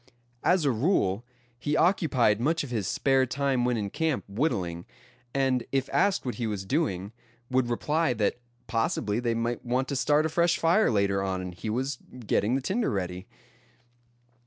As 0.43 0.65
a 0.65 0.71
rule, 0.71 1.23
he 1.59 1.77
occupied 1.77 2.41
much 2.41 2.63
of 2.63 2.71
his 2.71 2.87
spare 2.87 3.27
time 3.27 3.63
when 3.65 3.77
in 3.77 3.91
camp 3.91 4.23
whittling; 4.27 4.87
and 5.31 5.63
if 5.71 5.87
asked 5.93 6.25
what 6.25 6.33
he 6.41 6.47
was 6.47 6.65
doing, 6.65 7.11
would 7.51 7.69
reply 7.69 8.13
that 8.13 8.39
possibly 8.65 9.19
they 9.19 9.35
might 9.35 9.63
want 9.63 9.87
to 9.89 9.95
start 9.95 10.25
a 10.25 10.29
fresh 10.29 10.57
fire 10.57 10.89
later 10.89 11.21
on, 11.21 11.39
and 11.39 11.53
he 11.53 11.69
was 11.69 11.99
getting 12.25 12.55
the 12.55 12.61
tinder 12.61 12.89
ready. 12.89 13.27